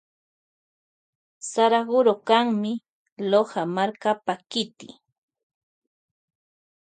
[1.49, 2.71] Saraguro kanmi
[3.29, 4.87] Loja markapa kiti.